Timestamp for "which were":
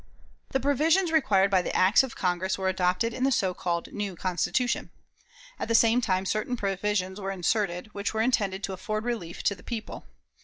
7.93-8.21